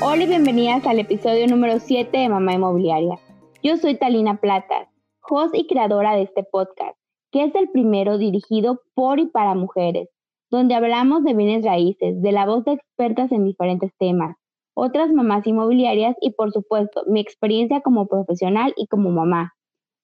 [0.00, 3.18] Hola y bienvenidas al episodio número 7 de Mamá Inmobiliaria.
[3.64, 4.88] Yo soy Talina Plata,
[5.28, 6.96] host y creadora de este podcast,
[7.32, 10.08] que es el primero dirigido por y para mujeres,
[10.52, 14.36] donde hablamos de bienes raíces, de la voz de expertas en diferentes temas,
[14.72, 19.54] otras mamás inmobiliarias y por supuesto mi experiencia como profesional y como mamá.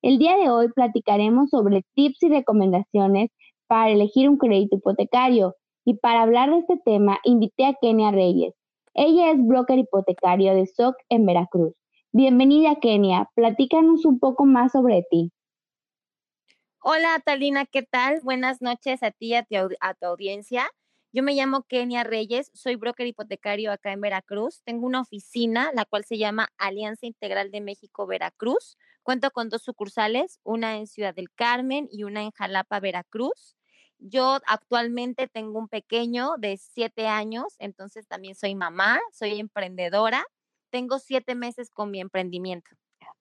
[0.02, 3.30] El día de hoy platicaremos sobre tips y recomendaciones
[3.68, 8.54] para elegir un crédito hipotecario y para hablar de este tema invité a Kenia Reyes.
[8.96, 11.74] Ella es broker hipotecario de SOC en Veracruz.
[12.12, 15.32] Bienvenida Kenia, platícanos un poco más sobre ti.
[16.80, 18.20] Hola Talina, ¿qué tal?
[18.22, 20.70] Buenas noches a ti y a tu, audiencia.
[21.10, 24.62] Yo me llamo Kenia Reyes, soy broker hipotecario acá en Veracruz.
[24.62, 28.78] Tengo una oficina, la cual se llama Alianza Integral de México Veracruz.
[29.02, 33.56] Cuento con dos sucursales, una en Ciudad del Carmen y una en Jalapa, Veracruz.
[34.06, 40.26] Yo actualmente tengo un pequeño de siete años, entonces también soy mamá, soy emprendedora.
[40.70, 42.68] Tengo siete meses con mi emprendimiento.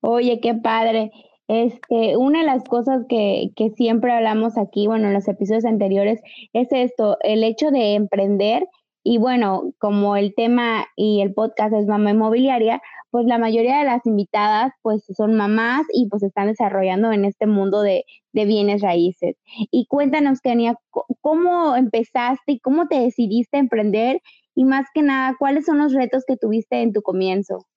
[0.01, 1.11] Oye, qué padre.
[1.47, 6.19] Este, una de las cosas que, que siempre hablamos aquí, bueno, en los episodios anteriores,
[6.51, 8.67] es esto, el hecho de emprender.
[9.03, 13.85] Y bueno, como el tema y el podcast es mamá inmobiliaria, pues la mayoría de
[13.85, 18.81] las invitadas pues son mamás y pues están desarrollando en este mundo de, de bienes
[18.81, 19.35] raíces.
[19.71, 20.75] Y cuéntanos, Kenia,
[21.21, 24.21] ¿cómo empezaste y cómo te decidiste a emprender?
[24.55, 27.67] Y más que nada, ¿cuáles son los retos que tuviste en tu comienzo?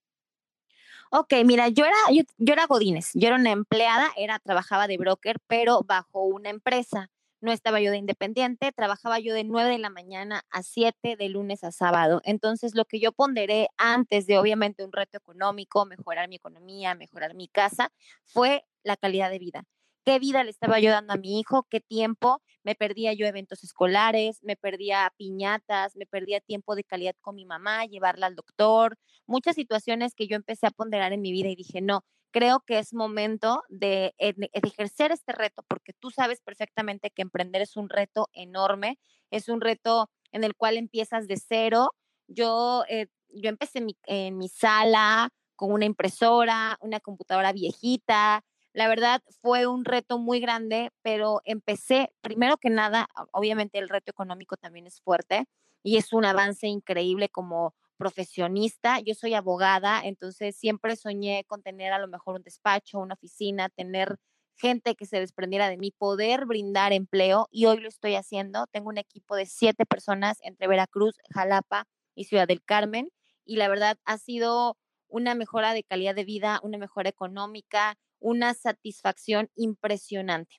[1.11, 4.99] Ok, mira, yo era, yo, yo era Godínez, yo era una empleada, era, trabajaba de
[4.99, 7.11] broker, pero bajo una empresa.
[7.41, 11.29] No estaba yo de independiente, trabajaba yo de 9 de la mañana a 7 de
[11.29, 12.21] lunes a sábado.
[12.25, 17.35] Entonces, lo que yo ponderé antes de obviamente un reto económico, mejorar mi economía, mejorar
[17.35, 17.93] mi casa,
[18.25, 19.65] fue la calidad de vida.
[20.05, 23.65] Qué vida le estaba yo dando a mi hijo, qué tiempo, me perdía yo eventos
[23.65, 28.99] escolares, me perdía piñatas, me perdía tiempo de calidad con mi mamá, llevarla al doctor,
[29.27, 32.79] muchas situaciones que yo empecé a ponderar en mi vida y dije, no, creo que
[32.79, 38.29] es momento de, ejercer este reto, porque tú sabes perfectamente que emprender es un reto
[38.33, 38.99] enorme,
[39.31, 41.91] es un reto en el cual empiezas de cero.
[42.29, 48.45] Yo, eh, yo empecé en mi sala con una impresora, una computadora viejita,
[48.77, 54.11] la verdad fue un reto muy grande, pero empecé, primero que nada, obviamente el reto
[54.11, 55.47] económico también es fuerte
[55.83, 59.01] y es un avance increíble como profesionista.
[59.01, 63.69] Yo soy abogada, entonces siempre soñé con tener a lo mejor un despacho, una oficina,
[63.69, 64.17] tener
[64.57, 68.67] gente que se desprendiera de mí, poder brindar empleo y hoy lo estoy haciendo.
[68.73, 71.85] Tengo un equipo de siete personas entre Veracruz, Jalapa
[72.15, 73.11] y Ciudad del Carmen
[73.45, 74.77] y la verdad ha sido
[75.09, 80.57] una mejora de calidad de vida, una mejora económica, una satisfacción impresionante.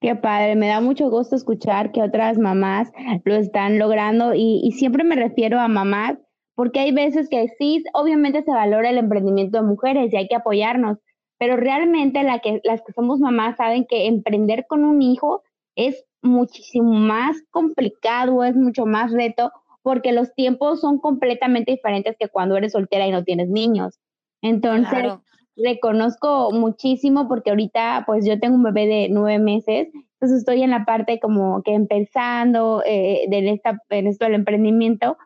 [0.00, 2.90] Qué padre, me da mucho gusto escuchar que otras mamás
[3.24, 6.16] lo están logrando y, siempre me refiero a mamás
[6.60, 10.36] porque hay veces que sí, obviamente se valora el emprendimiento de mujeres y hay que
[10.36, 10.98] apoyarnos,
[11.38, 15.42] pero realmente la que, las que somos mamás saben que emprender con un hijo
[15.74, 19.50] es muchísimo más complicado, es mucho más reto
[19.80, 23.98] porque los tiempos son completamente diferentes que cuando eres soltera y no tienes niños.
[24.42, 25.14] Entonces,
[25.56, 30.72] reconozco muchísimo porque ahorita pues yo tengo un bebé de nueve meses, entonces estoy en
[30.72, 35.16] la parte como que empezando eh, de esta, en esto del emprendimiento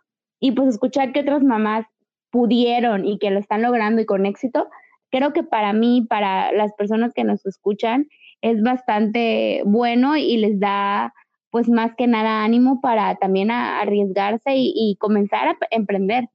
[0.40, 1.86] y pues escuchar que otras mamás
[2.30, 4.68] pudieron y que lo están logrando y con éxito,
[5.10, 8.08] creo que para mí, para las personas que nos escuchan,
[8.40, 11.14] es bastante bueno y les da
[11.50, 16.28] pues más que nada ánimo para también arriesgarse y, y comenzar a emprender.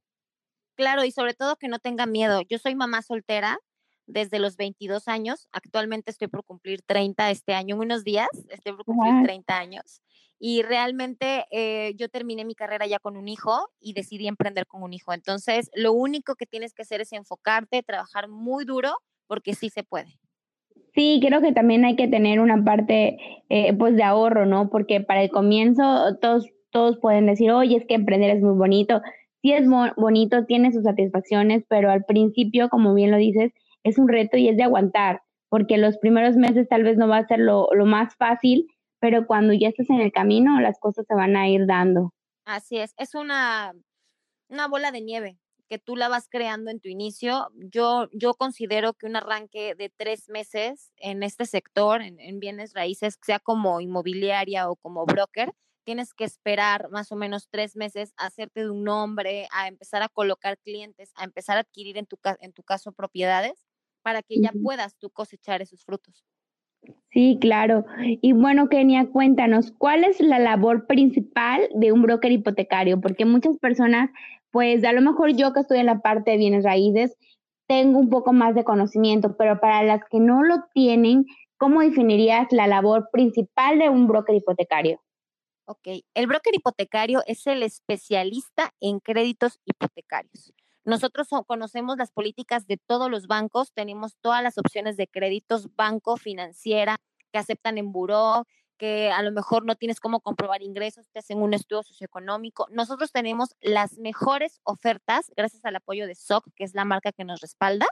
[0.75, 2.41] Claro, y sobre todo que no tengan miedo.
[2.47, 3.59] Yo soy mamá soltera
[4.09, 5.47] desde los 22 años.
[5.51, 10.01] Actualmente estoy por cumplir 30 este año, en unos días, estoy por cumplir 30 años.
[10.39, 14.83] Y realmente eh, yo terminé mi carrera ya con un hijo y decidí emprender con
[14.83, 15.13] un hijo.
[15.13, 18.93] Entonces, lo único que tienes que hacer es enfocarte, trabajar muy duro,
[19.27, 20.17] porque sí se puede.
[20.95, 23.17] Sí, creo que también hay que tener una parte
[23.49, 24.69] eh, pues de ahorro, ¿no?
[24.69, 29.01] Porque para el comienzo todos, todos pueden decir, oye, es que emprender es muy bonito.
[29.41, 29.65] Sí es
[29.95, 33.53] bonito, tiene sus satisfacciones, pero al principio, como bien lo dices,
[33.83, 37.17] es un reto y es de aguantar, porque los primeros meses tal vez no va
[37.17, 38.67] a ser lo, más fácil,
[38.99, 42.13] pero cuando ya estés en el camino, las cosas se van a ir dando.
[42.45, 43.73] Así es, es una,
[44.49, 45.37] una bola de nieve
[45.69, 47.49] que tú la vas creando en tu inicio.
[47.53, 52.73] Yo, yo considero que un arranque de tres meses en este sector, en, en bienes
[52.73, 55.53] raíces, sea como inmobiliaria o como broker,
[55.83, 60.01] tienes que esperar más o menos tres meses a hacerte de un nombre, a empezar
[60.01, 63.65] a colocar clientes, a empezar a adquirir en tu, en tu caso propiedades
[64.01, 66.23] para que ya puedas tú cosechar esos frutos.
[67.11, 67.85] Sí, claro.
[67.99, 73.01] Y bueno, Kenia, cuéntanos, ¿cuál es la labor principal de un broker hipotecario?
[73.01, 74.11] Porque muchas personas
[74.51, 77.15] pues a lo mejor yo que estoy en la parte de bienes raíces,
[77.67, 81.25] tengo un poco más de conocimiento, pero para las que no lo tienen,
[81.57, 84.99] ¿cómo definirías la labor principal de un broker hipotecario?
[85.65, 90.51] Ok, el broker hipotecario es el especialista en créditos hipotecarios.
[90.89, 96.17] Nosotros conocemos las políticas de todos los bancos, tenemos todas las opciones de créditos, banco,
[96.17, 96.97] financiera,
[97.31, 98.47] que aceptan en buró,
[98.79, 102.65] que a lo mejor no tienes cómo comprobar ingresos, te hacen un estudio socioeconómico.
[102.71, 107.23] Nosotros tenemos las mejores ofertas gracias al apoyo de SOC, que es la marca que
[107.23, 107.85] nos respalda.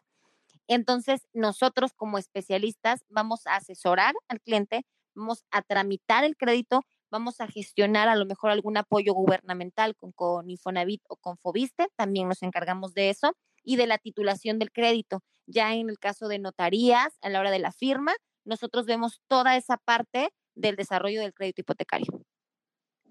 [0.68, 6.82] Entonces, nosotros como especialistas vamos a asesorar al cliente, vamos a tramitar el crédito,
[7.12, 11.88] vamos a gestionar a lo mejor algún apoyo gubernamental con, con Infonavit o con Fobiste,
[11.96, 13.34] también nos encargamos de eso,
[13.68, 15.20] y de la titulación del crédito.
[15.46, 18.14] Ya en el caso de notarías, a la hora de la firma,
[18.46, 22.08] nosotros vemos toda esa parte del desarrollo del crédito hipotecario.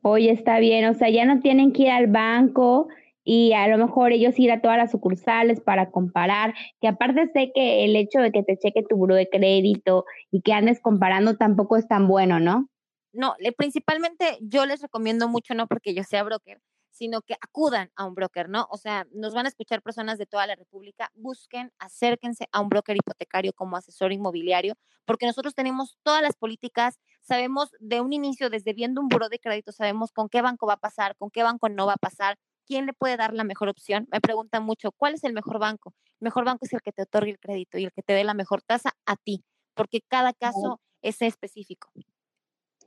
[0.03, 2.89] Oye, está bien, o sea, ya no tienen que ir al banco
[3.23, 7.51] y a lo mejor ellos ir a todas las sucursales para comparar, que aparte sé
[7.55, 11.37] que el hecho de que te cheque tu buro de crédito y que andes comparando
[11.37, 12.69] tampoco es tan bueno, ¿no?
[13.17, 16.61] No, principalmente yo les recomiendo mucho, no porque yo sea broker,
[16.91, 18.67] sino que acudan a un broker, ¿no?
[18.71, 22.69] O sea, nos van a escuchar personas de toda la República, busquen, acérquense a un
[22.69, 24.75] broker hipotecario como asesor inmobiliario,
[25.05, 29.39] porque nosotros tenemos todas las políticas, sabemos de un inicio, desde viendo un buro de
[29.39, 32.39] crédito, sabemos con qué banco va a pasar, con qué banco no va a pasar,
[32.67, 34.09] quién le puede dar la mejor opción.
[34.11, 35.95] Me preguntan mucho, ¿cuál es el mejor banco?
[36.21, 38.25] El mejor banco es el que te otorgue el crédito y el que te dé
[38.25, 41.91] la mejor tasa a ti, porque cada caso es específico.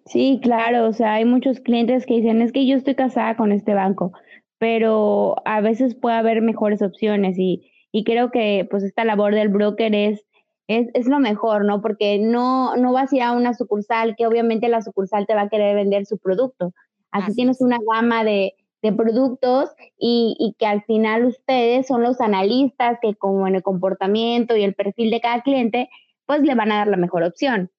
[0.10, 3.52] Sí, claro, o sea, hay muchos clientes que dicen, es que yo estoy casada con
[3.52, 4.12] este banco,
[4.58, 9.50] pero a veces puede haber mejores opciones y, y creo que pues esta labor del
[9.50, 10.26] broker es,
[10.68, 11.82] es, es, lo mejor, ¿no?
[11.82, 15.42] Porque no, no vas a ir a una sucursal que obviamente la sucursal te va
[15.42, 16.74] a querer vender su producto.
[17.12, 19.70] Así, tienes una gama de, de productos
[20.00, 24.64] y, y, que al final ustedes son los analistas que como en el comportamiento y
[24.64, 25.88] el perfil de cada cliente,
[26.26, 27.70] pues le van a dar la mejor opción.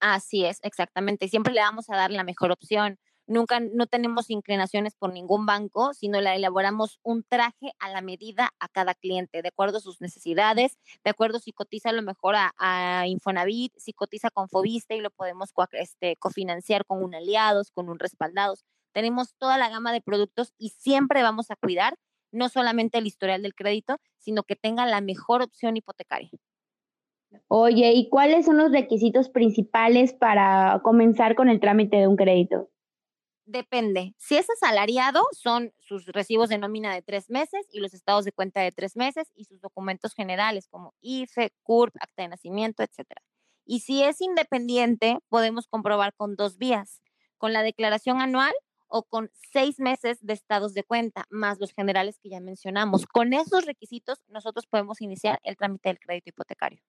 [0.00, 1.28] Así es, exactamente.
[1.28, 2.98] Siempre le vamos a dar la mejor opción.
[3.26, 8.50] Nunca, no tenemos inclinaciones por ningún banco, sino le elaboramos un traje a la medida
[8.58, 13.04] a cada cliente, de acuerdo a sus necesidades, de acuerdo si cotiza lo mejor a,
[13.06, 17.98] Infonavit, si cotiza con Fobiste y lo podemos este, cofinanciar con un aliados, con un
[17.98, 18.64] respaldados.
[18.92, 21.96] Tenemos toda la gama de productos y siempre vamos a cuidar
[22.32, 26.30] no solamente el historial del crédito, sino que tenga la mejor opción hipotecaria.
[27.48, 32.70] Oye, ¿y cuáles son los requisitos principales para comenzar con el trámite de un crédito?
[33.44, 34.14] Depende.
[34.16, 38.30] Si es asalariado, son sus recibos de nómina de tres meses y los estados de
[38.30, 43.06] cuenta de tres meses y sus documentos generales como IFE, CURP, acta de nacimiento, etc.
[43.64, 47.02] Y si es independiente, podemos comprobar con dos vías,
[47.38, 48.52] con la declaración anual
[48.86, 53.06] o con seis meses de estados de cuenta, más los generales que ya mencionamos.
[53.06, 56.80] Con esos requisitos, nosotros podemos iniciar el trámite del crédito hipotecario.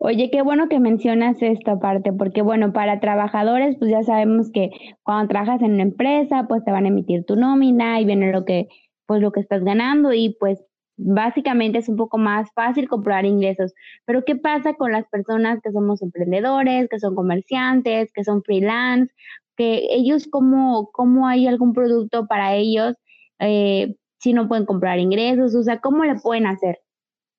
[0.00, 4.70] Oye, qué bueno que mencionas esta parte, porque bueno, para trabajadores, pues ya sabemos que
[5.02, 8.44] cuando trabajas en una empresa, pues te van a emitir tu nómina y viene lo
[8.44, 8.68] que,
[9.06, 10.64] pues lo que estás ganando y pues
[10.96, 13.72] básicamente es un poco más fácil comprobar ingresos.
[14.04, 19.12] Pero ¿qué pasa con las personas que somos emprendedores, que son comerciantes, que son freelance,
[19.56, 22.94] que ellos cómo, cómo hay algún producto para ellos
[23.40, 25.54] eh, si no pueden comprar ingresos?
[25.56, 26.78] O sea, ¿cómo le pueden hacer?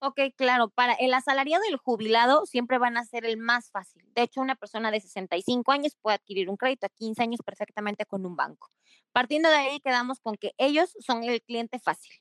[0.01, 4.01] Ok, claro, para el asalariado y el jubilado siempre van a ser el más fácil.
[4.15, 8.05] De hecho, una persona de 65 años puede adquirir un crédito a 15 años perfectamente
[8.05, 8.71] con un banco.
[9.11, 12.13] Partiendo de ahí, quedamos con que ellos son el cliente fácil.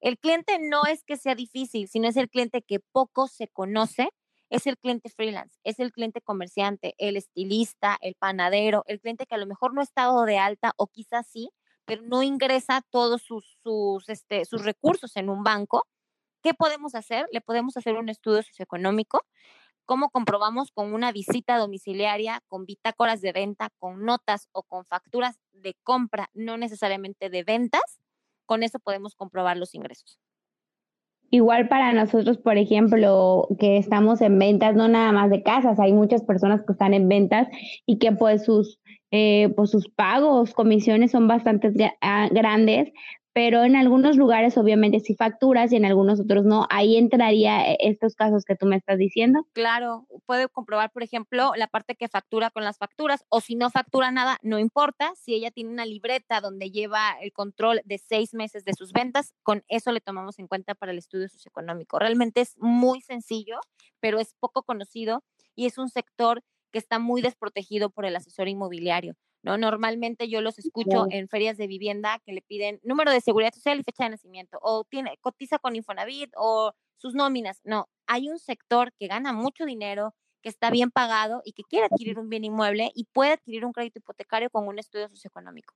[0.00, 4.08] El cliente no es que sea difícil, sino es el cliente que poco se conoce,
[4.50, 9.36] es el cliente freelance, es el cliente comerciante, el estilista, el panadero, el cliente que
[9.36, 11.50] a lo mejor no ha estado de alta o quizás sí,
[11.84, 15.84] pero no ingresa todos sus, sus, este, sus recursos en un banco
[16.42, 17.26] ¿Qué podemos hacer?
[17.32, 19.24] Le podemos hacer un estudio socioeconómico.
[19.84, 25.38] ¿Cómo comprobamos con una visita domiciliaria, con bitácoras de venta, con notas o con facturas
[25.52, 28.00] de compra, no necesariamente de ventas?
[28.46, 30.18] Con eso podemos comprobar los ingresos.
[31.30, 35.92] Igual para nosotros, por ejemplo, que estamos en ventas, no nada más de casas, hay
[35.92, 37.48] muchas personas que están en ventas
[37.86, 38.78] y que pues sus,
[39.10, 41.72] eh, pues sus pagos, comisiones son bastante
[42.02, 42.92] ah, grandes,
[43.32, 46.66] pero en algunos lugares obviamente sí facturas y en algunos otros no.
[46.70, 49.46] Ahí entraría eh, estos casos que tú me estás diciendo.
[49.52, 53.70] Claro, puede comprobar, por ejemplo, la parte que factura con las facturas o si no
[53.70, 55.12] factura nada, no importa.
[55.16, 59.32] Si ella tiene una libreta donde lleva el control de seis meses de sus ventas,
[59.42, 61.98] con eso le tomamos en cuenta para el estudio socioeconómico.
[61.98, 63.58] Realmente es muy sencillo,
[64.00, 65.24] pero es poco conocido
[65.54, 69.14] y es un sector que está muy desprotegido por el asesor inmobiliario.
[69.42, 69.58] ¿no?
[69.58, 73.78] Normalmente yo los escucho en ferias de vivienda que le piden número de seguridad social
[73.78, 77.60] y fecha de nacimiento, o tiene, cotiza con Infonavit, o sus nóminas.
[77.64, 81.86] No, hay un sector que gana mucho dinero, que está bien pagado y que quiere
[81.86, 85.74] adquirir un bien inmueble y puede adquirir un crédito hipotecario con un estudio socioeconómico.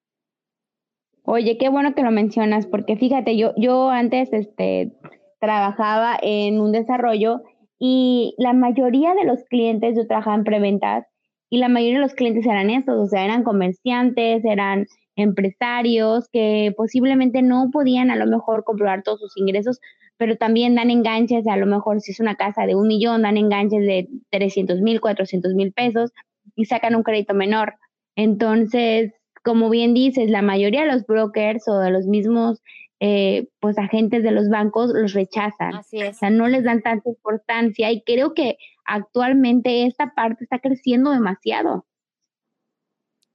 [1.22, 4.96] Oye, qué bueno que lo mencionas, porque fíjate, yo, yo antes este,
[5.40, 7.42] trabajaba en un desarrollo
[7.78, 11.06] y la mayoría de los clientes, yo trabajaba en preventas,
[11.50, 16.74] y la mayoría de los clientes eran estos, o sea, eran comerciantes, eran empresarios que
[16.76, 19.80] posiblemente no podían a lo mejor comprobar todos sus ingresos,
[20.18, 23.36] pero también dan enganches, a lo mejor si es una casa de un millón, dan
[23.36, 26.12] enganches de 300 mil, 400 mil pesos
[26.54, 27.74] y sacan un crédito menor.
[28.16, 29.12] Entonces,
[29.44, 32.62] como bien dices, la mayoría de los brokers o de los mismos
[33.00, 35.74] eh, pues agentes de los bancos los rechazan.
[35.74, 36.16] Así es.
[36.16, 41.10] O sea, no les dan tanta importancia y creo que actualmente esta parte está creciendo
[41.10, 41.86] demasiado.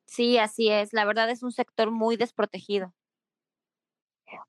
[0.06, 0.94] Sí, así es.
[0.94, 2.94] La verdad es un sector muy desprotegido.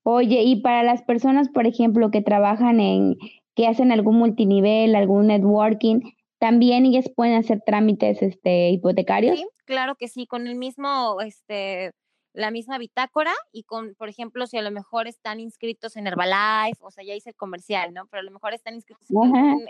[0.03, 3.17] Oye, y para las personas, por ejemplo, que trabajan en,
[3.55, 6.01] que hacen algún multinivel, algún networking,
[6.39, 9.39] también ellos pueden hacer trámites este, hipotecarios.
[9.39, 11.91] Sí, claro que sí, con el mismo, este,
[12.33, 16.79] la misma bitácora y con, por ejemplo, si a lo mejor están inscritos en Herbalife,
[16.81, 18.07] o sea, ya hice el comercial, ¿no?
[18.07, 19.07] Pero a lo mejor están inscritos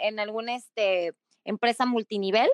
[0.01, 2.50] en, alguna este, empresa multinivel,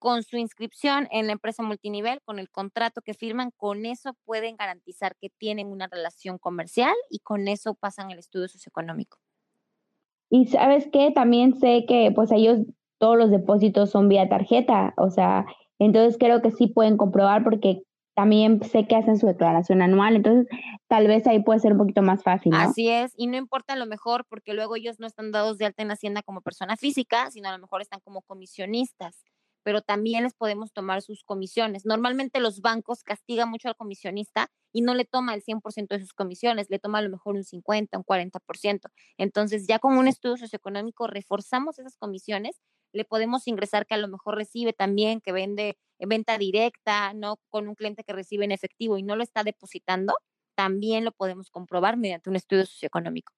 [0.00, 4.56] con su inscripción en la empresa multinivel, con el contrato que firman, con eso pueden
[4.56, 9.18] garantizar que tienen una relación comercial y con eso pasan el estudio socioeconómico.
[10.28, 12.58] Y sabes qué, también sé que pues ellos
[12.98, 15.46] todos los depósitos son vía tarjeta, o sea,
[15.78, 17.82] entonces creo que sí pueden comprobar porque
[18.14, 20.46] también sé que hacen su declaración anual, entonces
[20.88, 22.52] tal vez ahí puede ser un poquito más fácil.
[22.54, 25.82] Así es, y no importa lo mejor porque luego ellos no están dados de alta
[25.82, 29.24] en Hacienda como persona física, sino a lo mejor están como comisionistas,
[29.62, 31.86] pero también les podemos tomar sus comisiones.
[31.86, 36.12] Normalmente los bancos castigan mucho al comisionista y no le toma el 100% de sus
[36.12, 38.90] comisiones, le toma a lo mejor un 50, un 40%.
[39.18, 42.60] Entonces ya con un estudio socioeconómico reforzamos esas comisiones
[42.92, 47.36] le podemos ingresar que a lo mejor recibe también, que vende en venta directa, ¿no?
[47.48, 50.14] Con un cliente que recibe en efectivo y no lo está depositando,
[50.56, 53.32] también lo podemos comprobar mediante un estudio socioeconómico.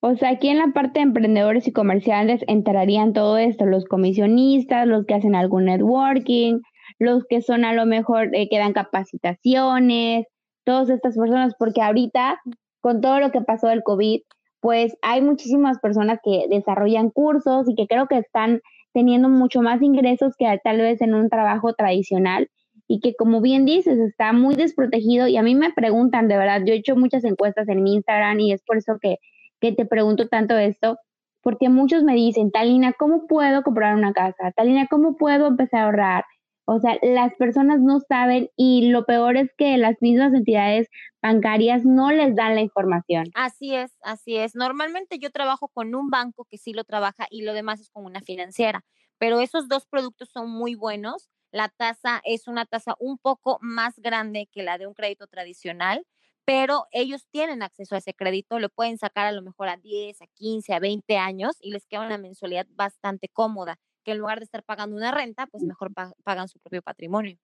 [0.00, 4.86] O sea, aquí en la parte de emprendedores y comerciales entrarían todo esto, los comisionistas,
[4.88, 6.60] los que hacen algún networking,
[6.98, 10.26] los que son a lo mejor eh, que dan capacitaciones,
[10.64, 12.40] todas estas personas, porque ahorita
[12.80, 14.20] con todo lo que pasó del COVID,
[14.60, 18.60] pues hay muchísimas personas que desarrollan cursos y que creo que están
[18.94, 22.48] teniendo mucho más ingresos que tal vez en un trabajo tradicional
[22.86, 26.62] y que como bien dices está muy desprotegido y a mí me preguntan de verdad,
[26.64, 29.18] yo he hecho muchas encuestas en mi Instagram y es por eso que,
[29.60, 30.98] que te pregunto tanto esto,
[31.42, 34.52] porque muchos me dicen, Talina, ¿cómo puedo comprar una casa?
[34.52, 36.24] Talina, ¿cómo puedo empezar a ahorrar?
[36.66, 40.88] O sea, las personas no saben y lo peor es que las mismas entidades
[41.20, 43.26] bancarias no les dan la información.
[43.34, 44.54] Así es, así es.
[44.54, 48.06] Normalmente yo trabajo con un banco que sí lo trabaja y lo demás es con
[48.06, 48.82] una financiera,
[49.18, 51.28] pero esos dos productos son muy buenos.
[51.52, 56.06] La tasa es una tasa un poco más grande que la de un crédito tradicional,
[56.46, 60.20] pero ellos tienen acceso a ese crédito, lo pueden sacar a lo mejor a 10,
[60.22, 64.38] a 15, a 20 años y les queda una mensualidad bastante cómoda que en lugar
[64.38, 65.92] de estar pagando una renta, pues mejor
[66.22, 67.38] pagan su propio patrimonio.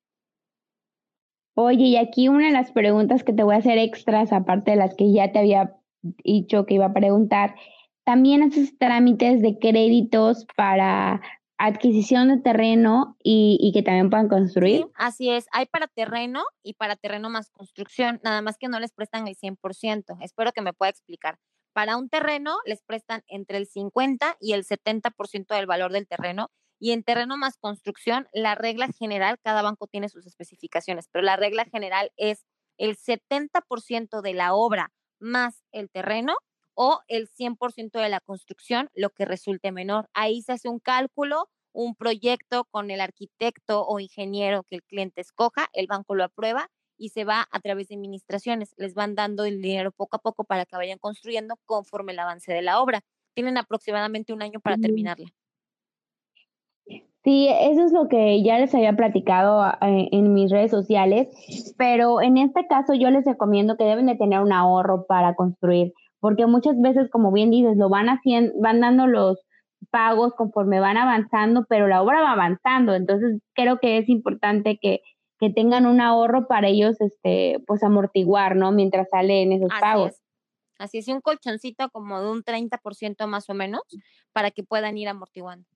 [1.55, 4.77] Oye, y aquí una de las preguntas que te voy a hacer extras, aparte de
[4.77, 5.77] las que ya te había
[6.25, 7.55] dicho que iba a preguntar,
[8.05, 11.21] también haces trámites de créditos para
[11.59, 14.87] adquisición de terreno y, y, que también puedan construir.
[14.95, 18.93] así es, hay para terreno y para terreno más construcción, nada más que no les
[18.93, 20.17] prestan el 100%.
[20.23, 21.39] Espero que me pueda explicar.
[21.73, 26.51] Para un terreno les prestan entre el 50 y el 70% del valor del terreno
[26.81, 31.37] y en terreno más construcción, la regla general, cada banco tiene sus especificaciones, pero la
[31.37, 32.47] regla general es
[32.79, 36.35] el 70% de la obra más el terreno
[36.75, 40.09] o el 100% de la construcción, lo que resulte menor.
[40.15, 45.21] Ahí se hace un cálculo, un proyecto con el arquitecto o ingeniero que el cliente
[45.21, 48.75] escoja, el banco lo aprueba y se va a través de administraciones.
[48.77, 52.53] Les van dando el dinero poco a poco para que vayan construyendo conforme el avance
[52.53, 53.01] de la obra.
[53.35, 55.29] Tienen aproximadamente un año para terminarla.
[57.23, 61.29] Sí, eso es lo que ya les había platicado eh, en mis redes sociales,
[61.77, 65.93] pero en este caso yo les recomiendo que deben de tener un ahorro para construir,
[66.19, 69.39] porque muchas veces, como bien dices, lo van haciendo, van dando los
[69.91, 75.01] pagos conforme van avanzando, pero la obra va avanzando, entonces creo que es importante que
[75.41, 78.73] que tengan un ahorro para ellos, este, pues amortiguar, ¿no?
[78.73, 80.21] Mientras salen esos pagos.
[80.79, 83.83] Así es, un colchoncito como de un 30% más o menos
[84.33, 85.67] para que puedan ir amortiguando.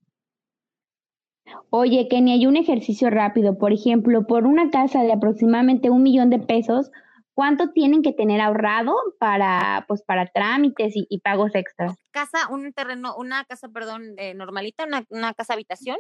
[1.70, 3.58] Oye, Kenia, hay un ejercicio rápido.
[3.58, 6.90] Por ejemplo, por una casa de aproximadamente un millón de pesos,
[7.34, 11.96] ¿cuánto tienen que tener ahorrado para, pues, para trámites y, pagos extras?
[12.10, 15.96] Casa, un terreno, una casa, perdón, eh, normalita, una, una casa habitación.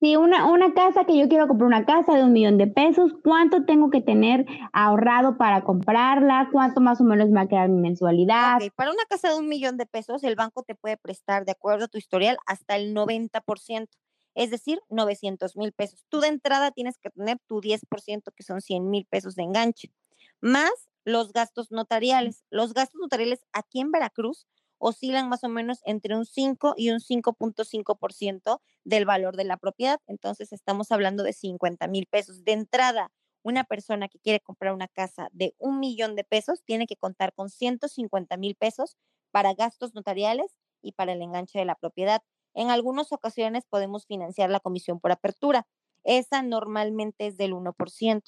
[0.00, 3.10] Sí, una, una casa que yo quiero comprar una casa de un millón de pesos,
[3.24, 6.50] ¿cuánto tengo que tener ahorrado para comprarla?
[6.52, 8.60] ¿Cuánto más o menos me va a quedar mi mensualidad?
[8.76, 11.86] Para una casa de un millón de pesos, el banco te puede prestar, de acuerdo
[11.86, 13.88] a tu historial, hasta el 90%,
[14.36, 16.06] es decir, 900 mil pesos.
[16.08, 19.90] Tú de entrada tienes que tener tu 10%, que son 100 mil pesos de enganche,
[20.40, 20.70] más
[21.04, 22.44] los gastos notariales.
[22.50, 24.46] Los gastos notariales aquí en Veracruz
[24.78, 30.00] oscilan más o menos entre un 5 y un 5.5% del valor de la propiedad.
[30.06, 32.44] Entonces estamos hablando de 50 mil pesos.
[32.44, 36.86] De entrada, una persona que quiere comprar una casa de un millón de pesos tiene
[36.86, 38.96] que contar con 150 mil pesos
[39.30, 42.22] para gastos notariales y para el enganche de la propiedad.
[42.54, 45.66] En algunas ocasiones podemos financiar la comisión por apertura.
[46.04, 48.22] Esa normalmente es del 1%.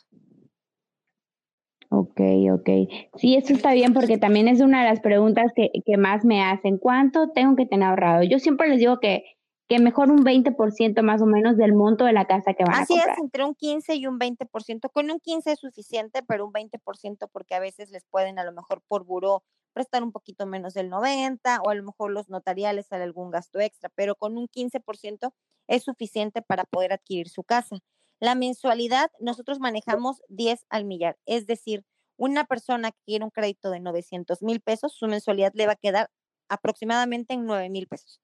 [1.93, 2.21] Ok,
[2.53, 2.69] ok.
[3.17, 6.41] Sí, eso está bien porque también es una de las preguntas que, que más me
[6.41, 6.79] hacen.
[6.79, 8.23] ¿Cuánto tengo que tener ahorrado?
[8.23, 9.25] Yo siempre les digo que,
[9.69, 12.87] que mejor un 20% más o menos del monto de la casa que van a
[12.87, 13.11] comprar.
[13.11, 14.89] Así es, entre un 15 y un 20%.
[14.93, 18.53] Con un 15 es suficiente, pero un 20% porque a veces les pueden a lo
[18.53, 19.43] mejor por buró
[19.73, 23.59] prestar un poquito menos del 90 o a lo mejor los notariales sale algún gasto
[23.59, 25.33] extra, pero con un 15%
[25.69, 27.79] es suficiente para poder adquirir su casa.
[28.21, 31.85] La mensualidad, nosotros manejamos 10 al millar, es decir,
[32.19, 35.77] una persona que quiere un crédito de 900 mil pesos, su mensualidad le va a
[35.77, 36.11] quedar
[36.51, 38.21] aproximadamente en 9 mil pesos.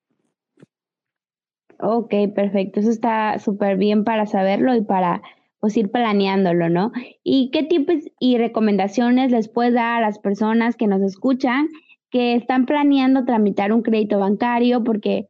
[1.80, 2.80] Ok, perfecto.
[2.80, 5.22] Eso está súper bien para saberlo y para
[5.60, 6.92] pues, ir planeándolo, ¿no?
[7.22, 11.68] ¿Y qué tipos y recomendaciones les puede dar a las personas que nos escuchan
[12.10, 14.84] que están planeando tramitar un crédito bancario?
[14.84, 15.28] Porque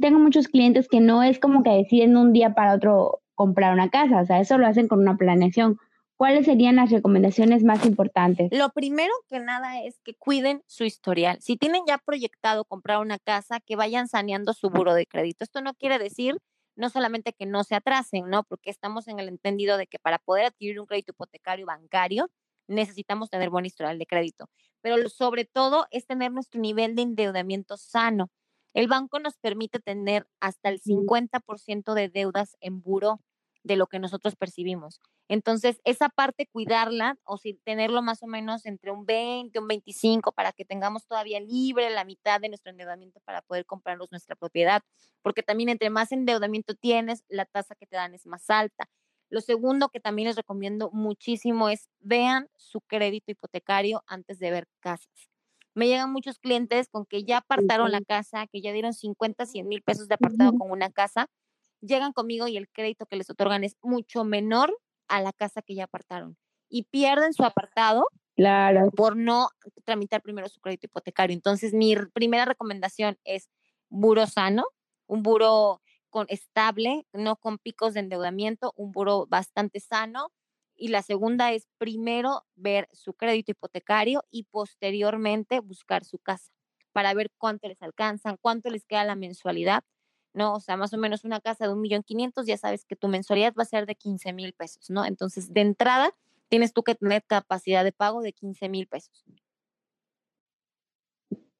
[0.00, 3.90] tengo muchos clientes que no es como que deciden un día para otro comprar una
[3.90, 5.78] casa, o sea, eso lo hacen con una planeación.
[6.16, 8.48] ¿Cuáles serían las recomendaciones más importantes?
[8.52, 11.38] Lo primero que nada es que cuiden su historial.
[11.40, 15.42] Si tienen ya proyectado comprar una casa, que vayan saneando su buro de crédito.
[15.42, 16.38] Esto no quiere decir
[16.76, 18.44] no solamente que no se atrasen, ¿no?
[18.44, 22.30] Porque estamos en el entendido de que para poder adquirir un crédito hipotecario bancario
[22.68, 24.48] necesitamos tener buen historial de crédito,
[24.80, 28.30] pero sobre todo es tener nuestro nivel de endeudamiento sano.
[28.74, 33.20] El banco nos permite tener hasta el 50% de deudas en buro
[33.64, 35.00] de lo que nosotros percibimos.
[35.28, 40.32] Entonces, esa parte cuidarla o si tenerlo más o menos entre un 20, un 25
[40.32, 44.82] para que tengamos todavía libre la mitad de nuestro endeudamiento para poder comprarnos nuestra propiedad,
[45.22, 48.88] porque también entre más endeudamiento tienes, la tasa que te dan es más alta.
[49.30, 54.66] Lo segundo que también les recomiendo muchísimo es vean su crédito hipotecario antes de ver
[54.80, 55.31] casas.
[55.74, 59.68] Me llegan muchos clientes con que ya apartaron la casa, que ya dieron 50, 100
[59.68, 61.28] mil pesos de apartado con una casa,
[61.80, 64.76] llegan conmigo y el crédito que les otorgan es mucho menor
[65.08, 66.36] a la casa que ya apartaron
[66.68, 68.90] y pierden su apartado claro.
[68.96, 69.50] por no
[69.84, 71.34] tramitar primero su crédito hipotecario.
[71.34, 73.50] Entonces, mi primera recomendación es
[73.90, 74.64] buro sano,
[75.06, 80.32] un buro con, estable, no con picos de endeudamiento, un buro bastante sano.
[80.76, 86.50] Y la segunda es primero ver su crédito hipotecario y posteriormente buscar su casa
[86.92, 89.84] para ver cuánto les alcanzan, cuánto les queda la mensualidad
[90.34, 90.54] ¿no?
[90.54, 93.08] O sea, más o menos una casa de un millón quinientos, ya sabes que tu
[93.08, 95.04] mensualidad va a ser de 15 mil pesos, ¿no?
[95.04, 96.10] Entonces, de entrada,
[96.48, 99.24] tienes tú que tener capacidad de pago de 15 mil pesos.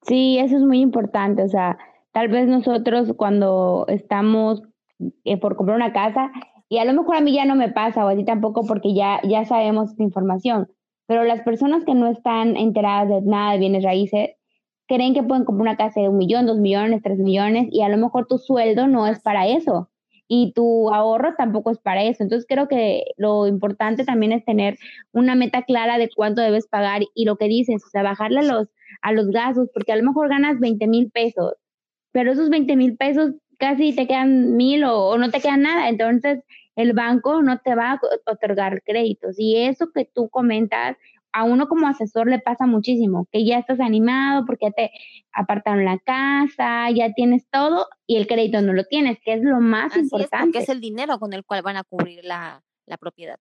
[0.02, 1.78] Sí, eso es muy importante, o sea,
[2.10, 4.62] tal vez nosotros cuando estamos
[5.24, 6.30] eh, por comprar una casa,
[6.72, 8.94] y a lo mejor a mí ya no me pasa, o a ti tampoco, porque
[8.94, 10.68] ya, ya sabemos esta información,
[11.06, 14.30] pero las personas que no están enteradas de nada de bienes raíces,
[14.88, 17.90] creen que pueden comprar una casa de un millón, dos millones, tres millones y a
[17.90, 19.90] lo mejor tu sueldo no es para eso
[20.26, 22.22] y tu ahorro tampoco es para eso.
[22.22, 24.78] Entonces creo que lo importante también es tener
[25.12, 28.44] una meta clara de cuánto debes pagar y lo que dices, o sea, bajarle a
[28.44, 28.68] los,
[29.02, 31.52] a los gastos, porque a lo mejor ganas 20 mil pesos,
[32.12, 35.88] pero esos 20 mil pesos casi te quedan mil o, o no te quedan nada.
[35.88, 36.42] Entonces
[36.76, 39.36] el banco no te va a otorgar créditos.
[39.38, 40.96] Y eso que tú comentas
[41.32, 44.90] a uno como asesor le pasa muchísimo, que ya estás animado porque te
[45.32, 49.60] apartaron la casa, ya tienes todo y el crédito no lo tienes, que es lo
[49.60, 50.58] más importante.
[50.58, 53.38] Es, es el dinero con el cual van a cubrir la, la propiedad.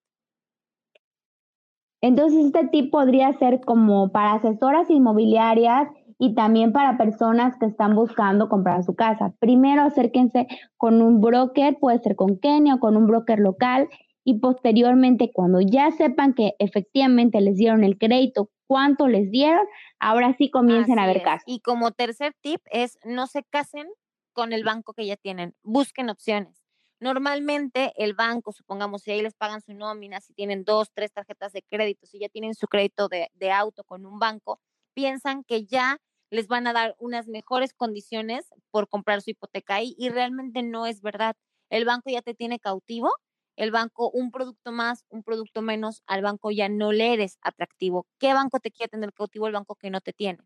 [2.01, 5.87] Entonces, este tip podría ser como para asesoras inmobiliarias
[6.23, 9.33] y también para personas que están buscando comprar su casa.
[9.39, 10.45] Primero, acérquense
[10.77, 13.89] con un broker, puede ser con Kenia o con un broker local
[14.23, 19.65] y posteriormente cuando ya sepan que efectivamente les dieron el crédito, cuánto les dieron,
[19.99, 21.41] ahora sí comiencen a ver casos.
[21.47, 23.87] Y como tercer tip es no se casen
[24.31, 25.55] con el banco que ya tienen.
[25.63, 26.61] Busquen opciones.
[26.99, 31.51] Normalmente el banco, supongamos, si ahí les pagan su nómina, si tienen dos, tres tarjetas
[31.51, 34.59] de crédito, si ya tienen su crédito de, de auto con un banco,
[34.93, 35.97] piensan que ya
[36.31, 40.87] les van a dar unas mejores condiciones por comprar su hipoteca ahí y realmente no
[40.87, 41.35] es verdad.
[41.69, 43.11] El banco ya te tiene cautivo,
[43.55, 48.07] el banco un producto más, un producto menos, al banco ya no le eres atractivo.
[48.19, 49.47] ¿Qué banco te quiere tener cautivo?
[49.47, 50.39] El banco que no te tiene.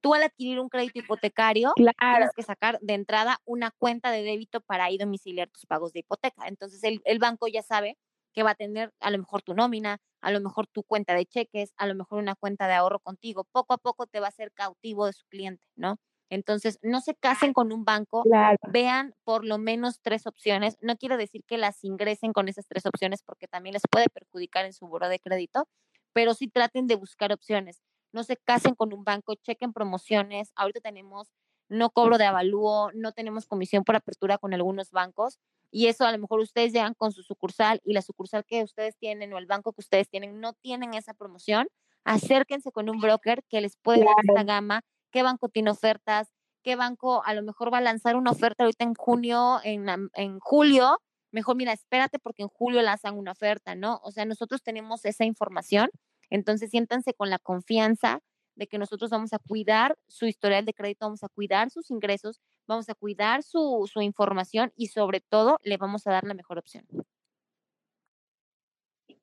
[0.00, 4.60] Tú al adquirir un crédito hipotecario, tienes que sacar de entrada una cuenta de débito
[4.62, 6.48] para ahí domiciliar tus pagos de hipoteca.
[6.48, 7.98] Entonces el, el banco ya sabe
[8.36, 11.24] que va a tener a lo mejor tu nómina, a lo mejor tu cuenta de
[11.24, 13.44] cheques, a lo mejor una cuenta de ahorro contigo.
[13.50, 15.96] Poco a poco te va a ser cautivo de su cliente, ¿no?
[16.28, 18.24] Entonces, no se casen con un banco,
[18.72, 20.76] vean por lo menos tres opciones.
[20.82, 24.66] No quiero decir que las ingresen con esas tres opciones porque también les puede perjudicar
[24.66, 25.66] en su buro de crédito,
[26.12, 27.80] pero sí traten de buscar opciones.
[28.12, 30.52] No se casen con un banco, chequen promociones.
[30.56, 31.32] Ahorita tenemos
[31.68, 35.38] no cobro de avalúo, no tenemos comisión por apertura con algunos bancos
[35.70, 38.96] y eso a lo mejor ustedes llegan con su sucursal y la sucursal que ustedes
[38.96, 41.68] tienen o el banco que ustedes tienen no tienen esa promoción,
[42.04, 46.28] acérquense con un broker que les puede dar esta gama, qué banco tiene ofertas,
[46.62, 50.38] qué banco a lo mejor va a lanzar una oferta ahorita en junio, en, en
[50.40, 51.00] julio,
[51.32, 54.00] mejor mira, espérate porque en julio lanzan una oferta, ¿no?
[54.02, 55.90] O sea, nosotros tenemos esa información,
[56.30, 58.20] entonces siéntanse con la confianza
[58.56, 62.40] de que nosotros vamos a cuidar su historial de crédito, vamos a cuidar sus ingresos,
[62.66, 66.58] vamos a cuidar su, su información y sobre todo le vamos a dar la mejor
[66.58, 66.86] opción.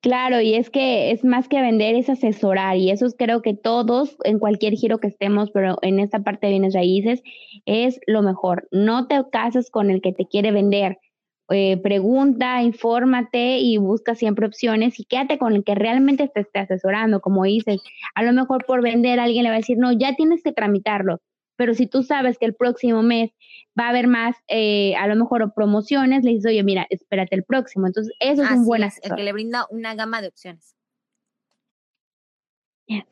[0.04, 4.17] Claro, y es que es más que vender, es asesorar, y eso creo que todos,
[4.26, 7.24] en cualquier giro que estemos, pero en esta parte de bienes raíces,
[7.65, 8.67] es lo mejor.
[8.69, 10.98] No te cases con el que te quiere vender,
[11.49, 16.60] eh, pregunta, infórmate y busca siempre opciones y quédate con el que realmente te esté
[16.60, 17.82] asesorando, como dices.
[18.15, 21.21] A lo mejor por vender alguien le va a decir, no, ya tienes que tramitarlo,
[21.56, 23.32] pero si tú sabes que el próximo mes
[23.79, 27.43] va a haber más, eh, a lo mejor promociones, le dices, oye, mira, espérate el
[27.43, 27.88] próximo.
[27.88, 29.12] Entonces, eso es un buen asesor.
[29.12, 30.75] el que le brinda una gama de opciones.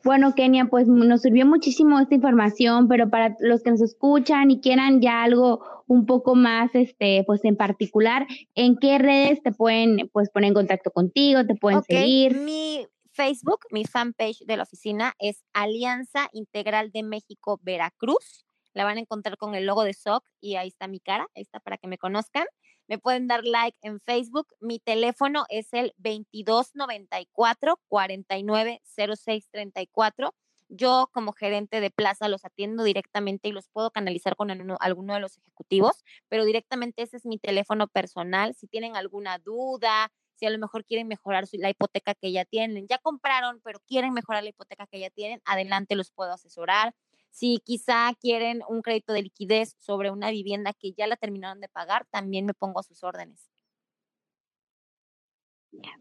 [0.04, 4.60] Bueno, Kenia, pues nos sirvió muchísimo esta información, pero para los que nos escuchan y
[4.60, 10.10] quieran ya algo un poco más, este, pues en particular, ¿en qué redes te pueden,
[10.12, 12.36] pues poner en contacto contigo, te pueden seguir?
[12.36, 18.44] Mi Facebook, mi fanpage de la oficina es Alianza Integral de México Veracruz.
[18.74, 21.42] La van a encontrar con el logo de SOC y ahí está mi cara, ahí
[21.42, 22.46] está para que me conozcan.
[22.88, 24.48] Me pueden dar like en Facebook.
[24.60, 30.34] Mi teléfono es el 2294 490634.
[30.68, 35.20] Yo como gerente de plaza los atiendo directamente y los puedo canalizar con alguno de
[35.20, 38.54] los ejecutivos, pero directamente ese es mi teléfono personal.
[38.54, 42.86] Si tienen alguna duda, si a lo mejor quieren mejorar la hipoteca que ya tienen,
[42.88, 46.94] ya compraron, pero quieren mejorar la hipoteca que ya tienen, adelante los puedo asesorar.
[47.32, 51.68] Si quizá quieren un crédito de liquidez sobre una vivienda que ya la terminaron de
[51.68, 53.50] pagar, también me pongo a sus órdenes.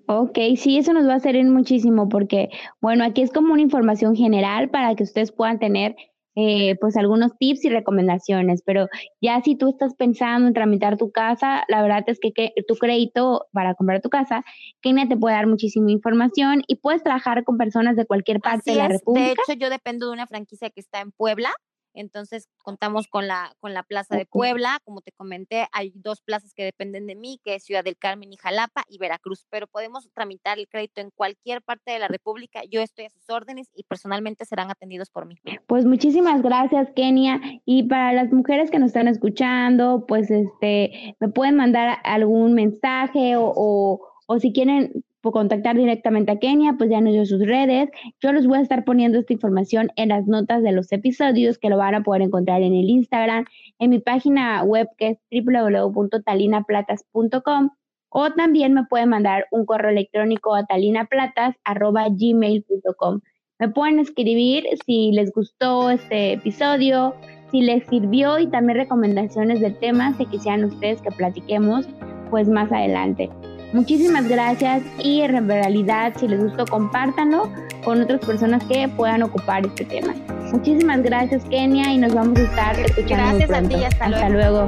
[0.06, 2.50] Ok, sí, eso nos va a servir muchísimo porque,
[2.82, 5.96] bueno, aquí es como una información general para que ustedes puedan tener
[6.36, 8.88] eh, pues algunos tips y recomendaciones, pero
[9.22, 13.48] ya si tú estás pensando en tramitar tu casa, la verdad es que, tu crédito
[13.52, 14.44] para comprar tu casa,
[14.82, 18.78] Kenia te puede dar muchísima información y puedes trabajar con personas de cualquier parte de
[18.78, 19.26] la República.
[19.26, 21.52] De hecho, yo dependo de una franquicia que está en Puebla,
[21.94, 26.54] entonces contamos con la, con la Plaza de Puebla, como te comenté, hay dos plazas
[26.54, 30.10] que dependen de mí, que es Ciudad del Carmen y Jalapa y Veracruz, pero podemos
[30.14, 32.62] tramitar el crédito en cualquier parte de la República.
[32.70, 35.36] Yo estoy a sus órdenes y personalmente serán atendidos por mí.
[35.68, 37.42] Pues muchísimas gracias, Kenia.
[37.66, 43.36] Y para las mujeres que nos están escuchando, pues este, me pueden mandar algún mensaje
[43.36, 47.92] o, o, o si quieren contactar directamente a Kenia, pues ya nos dio sus redes.
[48.20, 51.70] Yo les voy a estar poniendo esta información en las notas de los episodios que
[51.70, 53.46] lo van a poder encontrar en el Instagram,
[53.78, 57.70] en mi página web que es www.talinaplatas.com
[58.10, 63.20] o también me pueden mandar un correo electrónico a talinaplatas.gmail.com.
[63.60, 67.14] Me pueden escribir si les gustó este episodio,
[67.52, 71.88] si les sirvió y también recomendaciones de temas que quisieran ustedes que platiquemos
[72.30, 73.30] pues más adelante.
[73.74, 77.50] Muchísimas gracias y en realidad si les gustó compártanlo
[77.84, 80.14] con otras personas que puedan ocupar este tema.
[80.52, 83.38] Muchísimas gracias Kenia y nos vamos a estar escuchando.
[83.38, 84.68] Gracias a ti, hasta, hasta luego.